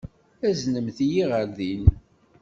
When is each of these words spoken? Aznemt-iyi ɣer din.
Aznemt-iyi 0.47 1.23
ɣer 1.31 1.45
din. 1.57 1.85